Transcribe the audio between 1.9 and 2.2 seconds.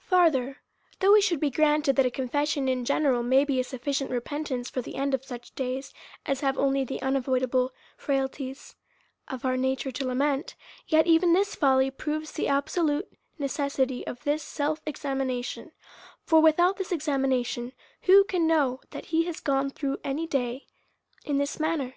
that a